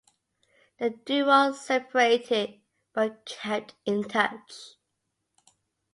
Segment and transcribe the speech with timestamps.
[0.79, 2.59] The duo separated
[2.91, 4.53] but kept in touch.